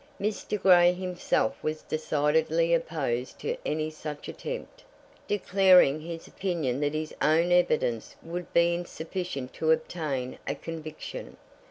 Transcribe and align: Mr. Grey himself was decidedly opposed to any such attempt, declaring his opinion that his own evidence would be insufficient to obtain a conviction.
Mr. 0.19 0.59
Grey 0.59 0.93
himself 0.93 1.63
was 1.63 1.83
decidedly 1.83 2.73
opposed 2.73 3.37
to 3.37 3.55
any 3.63 3.91
such 3.91 4.27
attempt, 4.27 4.83
declaring 5.27 5.99
his 5.99 6.25
opinion 6.27 6.79
that 6.79 6.95
his 6.95 7.13
own 7.21 7.51
evidence 7.51 8.15
would 8.23 8.51
be 8.51 8.73
insufficient 8.73 9.53
to 9.53 9.69
obtain 9.69 10.39
a 10.47 10.55
conviction. 10.55 11.37